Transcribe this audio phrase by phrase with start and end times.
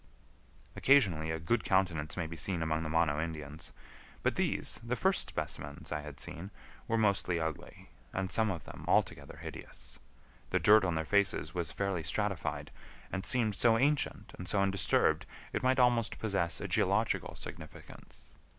[0.75, 3.71] Occasionally a good countenance may be seen among the Mono Indians,
[4.23, 6.49] but these, the first specimens I had seen,
[6.87, 9.99] were mostly ugly, and some of them altogether hideous.
[10.49, 12.71] The dirt on their faces was fairly stratified,
[13.13, 18.33] and seemed so ancient and so undisturbed it might almost possess a geological significance.